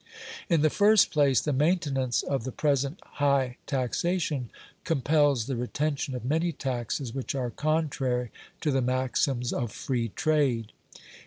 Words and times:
In 0.49 0.61
the 0.63 0.71
first 0.71 1.11
place, 1.11 1.41
the 1.41 1.53
maintenance 1.53 2.23
of 2.23 2.43
the 2.43 2.51
present 2.51 2.99
high 3.03 3.57
taxation 3.67 4.49
compels 4.83 5.45
the 5.45 5.55
retention 5.55 6.15
of 6.15 6.25
many 6.25 6.51
taxes 6.51 7.13
which 7.13 7.35
are 7.35 7.51
contrary 7.51 8.31
to 8.61 8.71
the 8.71 8.81
maxims 8.81 9.53
of 9.53 9.71
free 9.71 10.09
trade. 10.15 10.71